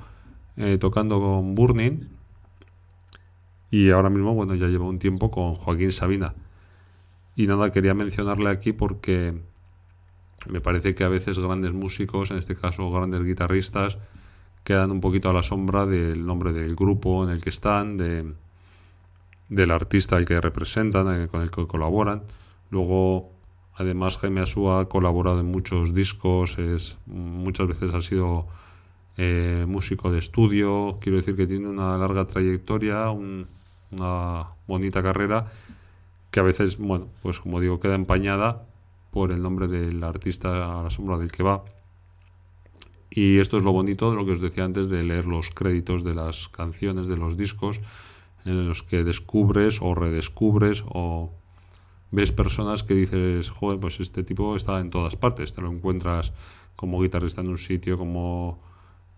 eh, 0.57 0.77
tocando 0.79 1.19
con 1.19 1.53
Burning. 1.53 2.07
Y 3.72 3.89
ahora 3.91 4.10
mismo, 4.10 4.34
bueno, 4.34 4.55
ya 4.55 4.67
lleva 4.67 4.86
un 4.86 5.00
tiempo 5.00 5.29
con 5.31 5.55
Joaquín 5.55 5.91
Sabina. 5.91 6.34
Y 7.36 7.48
nada, 7.48 7.72
quería 7.72 7.93
mencionarle 7.93 8.50
aquí 8.50 8.72
porque 8.72 9.34
me 10.49 10.61
parece 10.61 10.95
que 10.95 11.03
a 11.03 11.09
veces 11.09 11.39
grandes 11.39 11.73
músicos, 11.73 12.31
en 12.31 12.37
este 12.37 12.55
caso 12.55 12.89
grandes 12.91 13.23
guitarristas, 13.23 13.97
quedan 14.63 14.91
un 14.91 15.01
poquito 15.01 15.29
a 15.29 15.33
la 15.33 15.43
sombra 15.43 15.85
del 15.85 16.25
nombre 16.25 16.51
del 16.51 16.75
grupo 16.75 17.23
en 17.23 17.29
el 17.29 17.41
que 17.41 17.49
están, 17.49 17.97
de, 17.97 18.33
del 19.49 19.71
artista 19.71 20.15
al 20.15 20.25
que 20.25 20.41
representan, 20.41 21.27
con 21.27 21.41
el 21.41 21.51
que 21.51 21.67
colaboran. 21.67 22.23
Luego, 22.71 23.31
además, 23.75 24.17
Jaime 24.17 24.41
Asúa 24.41 24.81
ha 24.81 24.85
colaborado 24.85 25.39
en 25.39 25.47
muchos 25.47 25.93
discos, 25.93 26.57
es, 26.57 26.97
muchas 27.05 27.67
veces 27.67 27.93
ha 27.93 28.01
sido 28.01 28.47
eh, 29.17 29.65
músico 29.67 30.11
de 30.11 30.19
estudio, 30.19 30.97
quiero 30.99 31.17
decir 31.17 31.35
que 31.35 31.47
tiene 31.47 31.67
una 31.67 31.95
larga 31.97 32.25
trayectoria, 32.25 33.11
una 33.11 34.47
bonita 34.67 35.03
carrera 35.03 35.51
que 36.35 36.41
a 36.41 36.43
veces, 36.43 36.77
bueno, 36.77 37.07
pues 37.21 37.39
como 37.39 37.61
digo, 37.61 37.79
queda 37.79 37.95
empañada 37.95 38.65
por 39.15 39.31
el 39.31 39.41
nombre 39.41 39.69
del 39.69 40.03
artista 40.03 40.77
a 40.77 40.84
la 40.84 40.89
sombra 40.89 41.17
del 41.17 41.31
que 41.31 41.41
va. 41.41 41.63
Y 43.10 43.38
esto 43.38 43.55
es 43.55 43.63
lo 43.63 43.72
bonito 43.72 44.10
de 44.12 44.17
lo 44.17 44.25
que 44.25 44.34
os 44.34 44.41
decía 44.41 44.65
antes 44.65 44.89
de 44.89 45.03
leer 45.03 45.25
los 45.25 45.51
créditos 45.51 46.03
de 46.03 46.13
las 46.13 46.50
canciones, 46.50 47.07
de 47.07 47.15
los 47.15 47.38
discos, 47.38 47.79
en 48.43 48.67
los 48.67 48.84
que 48.84 49.05
descubres 49.05 49.79
o 49.81 49.95
redescubres 49.95 50.84
o 50.89 51.31
ves 52.12 52.34
personas 52.34 52.84
que 52.84 52.93
dices, 52.93 53.50
joder, 53.51 53.79
pues 53.79 54.01
este 54.01 54.22
tipo 54.25 54.53
está 54.57 54.81
en 54.81 54.89
todas 54.89 55.15
partes. 55.15 55.53
Te 55.53 55.62
lo 55.62 55.72
encuentras 55.72 56.34
como 56.75 57.01
guitarrista 57.01 57.39
en 57.39 57.48
un 57.48 57.57
sitio, 57.57 57.98
como 57.98 58.60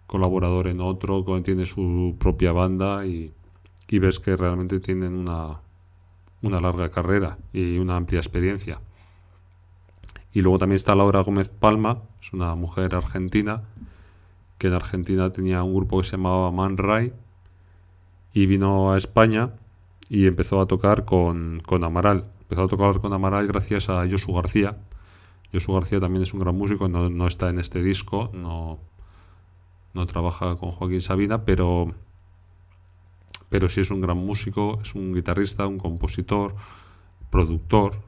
colaborador 0.05 0.67
en 0.67 0.79
otro, 0.79 1.23
tiene 1.41 1.65
su 1.65 2.15
propia 2.19 2.51
banda 2.51 3.03
y, 3.03 3.33
y 3.87 3.97
ves 3.97 4.19
que 4.19 4.35
realmente 4.37 4.79
tienen 4.79 5.15
una, 5.15 5.59
una 6.43 6.61
larga 6.61 6.91
carrera 6.91 7.39
y 7.51 7.79
una 7.79 7.95
amplia 7.95 8.19
experiencia. 8.19 8.79
Y 10.37 10.41
luego 10.43 10.59
también 10.59 10.75
está 10.75 10.93
Laura 10.93 11.21
Gómez 11.21 11.49
Palma, 11.49 12.03
es 12.21 12.31
una 12.31 12.53
mujer 12.53 12.93
argentina, 12.93 13.63
que 14.59 14.67
en 14.67 14.73
Argentina 14.73 15.33
tenía 15.33 15.63
un 15.63 15.73
grupo 15.73 15.97
que 15.97 16.03
se 16.03 16.11
llamaba 16.11 16.51
Man 16.51 16.77
Ray 16.77 17.11
y 18.35 18.45
vino 18.45 18.91
a 18.91 18.97
España 18.97 19.53
y 20.09 20.27
empezó 20.27 20.61
a 20.61 20.67
tocar 20.67 21.05
con, 21.05 21.63
Amaral. 21.83 22.25
Empezó 22.41 22.65
a 22.65 22.67
tocar 22.67 23.01
con 23.01 23.13
Amaral 23.13 23.47
gracias 23.47 23.89
a 23.89 24.07
Josu 24.07 24.31
García. 24.31 24.77
Josu 25.51 25.73
García 25.73 25.99
también 25.99 26.21
es 26.21 26.35
un 26.35 26.41
gran 26.41 26.55
músico, 26.55 26.87
no, 26.87 27.09
no 27.09 27.25
está 27.25 27.49
en 27.49 27.57
este 27.57 27.81
disco, 27.81 28.29
no, 28.31 28.77
no 29.95 30.05
trabaja 30.05 30.55
con 30.57 30.69
Joaquín 30.69 31.01
Sabina, 31.01 31.45
pero, 31.45 31.95
pero 33.49 33.69
sí 33.69 33.81
es 33.81 33.89
un 33.89 34.01
gran 34.01 34.17
músico, 34.17 34.77
es 34.83 34.93
un 34.93 35.15
guitarrista, 35.15 35.65
un 35.65 35.79
compositor, 35.79 36.53
productor, 37.31 38.05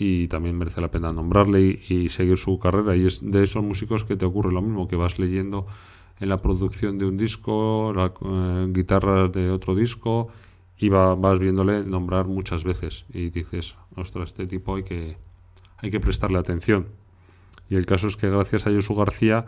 y 0.00 0.28
también 0.28 0.56
merece 0.56 0.80
la 0.80 0.92
pena 0.92 1.12
nombrarle 1.12 1.82
y, 1.88 2.08
seguir 2.08 2.38
su 2.38 2.58
carrera. 2.60 2.94
Y 2.94 3.04
es 3.04 3.20
de 3.20 3.42
esos 3.42 3.64
músicos 3.64 4.04
que 4.04 4.16
te 4.16 4.24
ocurre 4.24 4.52
lo 4.52 4.62
mismo, 4.62 4.86
que 4.86 4.94
vas 4.94 5.18
leyendo 5.18 5.66
en 6.20 6.28
la 6.28 6.40
producción 6.40 6.98
de 6.98 7.04
un 7.04 7.16
disco, 7.16 7.92
la, 7.94 8.12
eh, 8.24 8.66
guitarras 8.70 9.32
de 9.32 9.50
otro 9.50 9.74
disco, 9.74 10.28
y 10.78 10.88
vas 10.88 11.38
viéndole 11.40 11.82
nombrar 11.82 12.28
muchas 12.28 12.62
veces. 12.62 13.06
Y 13.12 13.30
dices, 13.30 13.76
ostras, 13.96 14.28
este 14.28 14.46
tipo 14.46 14.76
hay 14.76 14.84
que, 14.84 15.16
hay 15.78 15.90
que 15.90 15.98
prestarle 15.98 16.38
atención. 16.38 16.86
Y 17.68 17.74
el 17.74 17.84
caso 17.84 18.06
es 18.06 18.16
que 18.16 18.30
gracias 18.30 18.68
a 18.68 18.70
Josu 18.70 18.94
García, 18.94 19.46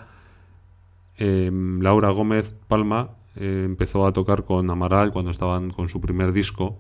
em, 1.17 1.81
Laura 1.81 2.11
Gómez 2.11 2.57
Palma 2.67 3.11
eh, 3.37 3.63
empezó 3.65 4.05
a 4.05 4.13
tocar 4.13 4.45
con 4.45 4.69
Amaral 4.69 5.13
cuando 5.13 5.31
estaban 5.31 5.71
con 5.71 5.89
su 5.89 6.01
primer 6.01 6.33
disco. 6.33 6.77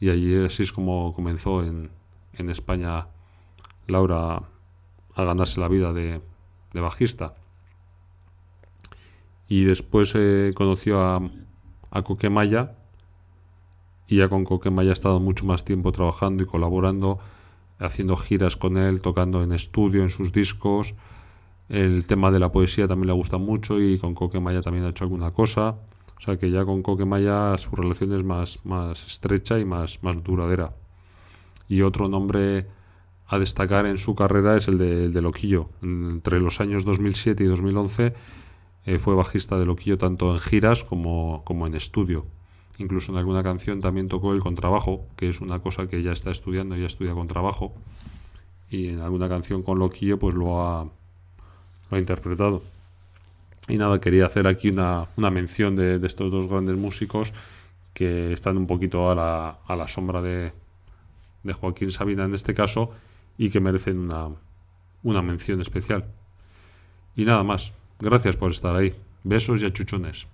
Y 0.00 0.10
allí 0.10 0.44
así 0.44 0.64
es 0.64 0.72
como 0.72 1.14
comenzó 1.14 1.62
en, 1.62 1.90
en 2.38 2.50
España 2.50 3.08
Laura 3.86 4.42
a 5.14 5.24
ganarse 5.24 5.60
la 5.60 5.68
vida 5.68 5.92
de, 5.92 6.20
bajista. 6.74 7.34
Y 9.48 9.64
después 9.64 10.12
eh, 10.14 10.52
conoció 10.54 11.00
a, 11.00 11.20
a 11.90 12.02
Coquemaya 12.02 12.74
y 14.08 14.16
ya 14.18 14.28
con 14.28 14.44
Coquemaya 14.44 14.90
ha 14.90 14.92
estado 14.92 15.20
mucho 15.20 15.44
más 15.44 15.64
tiempo 15.64 15.92
trabajando 15.92 16.42
y 16.42 16.46
colaborando, 16.46 17.18
haciendo 17.78 18.16
giras 18.16 18.56
con 18.56 18.76
él, 18.76 19.02
tocando 19.02 19.42
en 19.42 19.52
estudio, 19.52 20.02
en 20.02 20.10
sus 20.10 20.32
discos. 20.32 20.94
El 21.68 22.06
tema 22.06 22.30
de 22.30 22.38
la 22.38 22.52
poesía 22.52 22.86
también 22.86 23.08
le 23.08 23.12
gusta 23.14 23.38
mucho 23.38 23.80
y 23.80 23.98
con 23.98 24.14
Coquemaya 24.14 24.62
también 24.62 24.84
ha 24.84 24.90
hecho 24.90 25.04
alguna 25.04 25.32
cosa. 25.32 25.76
O 26.18 26.20
sea 26.20 26.36
que 26.36 26.50
ya 26.50 26.64
con 26.64 26.82
Coquemaya 26.82 27.58
su 27.58 27.74
relación 27.74 28.12
es 28.12 28.22
más, 28.22 28.64
más 28.64 29.04
estrecha 29.06 29.58
y 29.58 29.64
más, 29.64 30.02
más 30.02 30.22
duradera. 30.22 30.72
Y 31.68 31.82
otro 31.82 32.08
nombre 32.08 32.66
a 33.28 33.38
destacar 33.38 33.86
en 33.86 33.98
su 33.98 34.14
carrera 34.14 34.56
es 34.56 34.68
el 34.68 34.78
de, 34.78 35.22
Loquillo. 35.22 35.68
Entre 35.82 36.40
los 36.40 36.60
años 36.60 36.84
2007 36.84 37.42
y 37.42 37.46
2011 37.46 38.14
eh, 38.86 38.98
fue 38.98 39.14
bajista 39.14 39.58
de 39.58 39.66
Loquillo 39.66 39.98
tanto 39.98 40.32
en 40.32 40.38
giras 40.38 40.84
como, 40.84 41.42
como 41.44 41.66
en 41.66 41.74
estudio. 41.74 42.26
Incluso 42.78 43.10
en 43.10 43.18
alguna 43.18 43.42
canción 43.42 43.80
también 43.80 44.08
tocó 44.08 44.32
el 44.32 44.40
contrabajo, 44.40 45.06
que 45.16 45.28
es 45.28 45.40
una 45.40 45.58
cosa 45.58 45.88
que 45.88 46.02
ya 46.02 46.12
está 46.12 46.30
estudiando, 46.30 46.76
ya 46.76 46.86
estudia 46.86 47.14
contrabajo. 47.14 47.74
Y 48.70 48.88
en 48.88 49.00
alguna 49.00 49.28
canción 49.28 49.62
con 49.62 49.78
Loquillo 49.78 50.18
pues 50.18 50.34
lo 50.34 50.62
ha, 50.62 50.84
lo 50.84 51.96
ha 51.96 51.98
interpretado. 51.98 52.62
Y 53.68 53.78
nada, 53.78 54.00
quería 54.00 54.26
hacer 54.26 54.46
aquí 54.46 54.68
una, 54.68 55.08
una 55.16 55.30
mención 55.30 55.74
de, 55.74 55.98
de, 55.98 56.06
estos 56.06 56.30
dos 56.30 56.46
grandes 56.46 56.76
músicos 56.76 57.32
que 57.92 58.32
están 58.32 58.56
un 58.56 58.68
poquito 58.68 59.10
a 59.10 59.14
la, 59.16 59.58
a 59.66 59.74
la 59.74 59.88
sombra 59.88 60.22
de, 60.22 60.52
de 61.46 61.52
Joaquín 61.52 61.90
Sabina 61.90 62.24
en 62.24 62.34
este 62.34 62.54
caso 62.54 62.90
y 63.38 63.50
que 63.50 63.60
merecen 63.60 63.98
una, 63.98 64.30
una 65.02 65.22
mención 65.22 65.60
especial. 65.60 66.04
Y 67.14 67.24
nada 67.24 67.42
más, 67.42 67.74
gracias 67.98 68.36
por 68.36 68.50
estar 68.50 68.76
ahí. 68.76 68.94
Besos 69.24 69.62
y 69.62 69.66
achuchones. 69.66 70.26